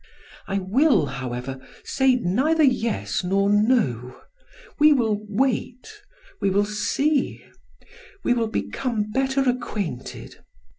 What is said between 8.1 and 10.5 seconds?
we will become better acquainted.